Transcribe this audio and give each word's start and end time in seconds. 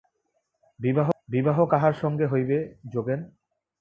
বিবাহ 1.29 1.57
কাহার 1.71 1.93
সঙ্গে 1.93 2.25
হইবে 2.25 2.57
যোগেন? 2.93 3.19